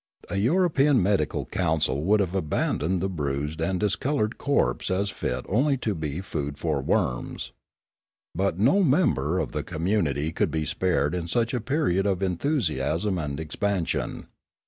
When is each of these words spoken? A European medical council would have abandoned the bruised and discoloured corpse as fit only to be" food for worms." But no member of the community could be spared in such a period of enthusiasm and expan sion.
A 0.31 0.37
European 0.37 1.03
medical 1.03 1.45
council 1.45 2.01
would 2.05 2.21
have 2.21 2.33
abandoned 2.33 3.01
the 3.01 3.07
bruised 3.07 3.61
and 3.61 3.79
discoloured 3.79 4.39
corpse 4.39 4.89
as 4.89 5.11
fit 5.11 5.45
only 5.47 5.77
to 5.77 5.93
be" 5.93 6.21
food 6.21 6.57
for 6.57 6.81
worms." 6.81 7.51
But 8.33 8.57
no 8.57 8.81
member 8.81 9.37
of 9.37 9.51
the 9.51 9.61
community 9.61 10.31
could 10.31 10.49
be 10.49 10.65
spared 10.65 11.13
in 11.13 11.27
such 11.27 11.53
a 11.53 11.61
period 11.61 12.07
of 12.07 12.23
enthusiasm 12.23 13.19
and 13.19 13.37
expan 13.37 13.85
sion. 13.85 14.25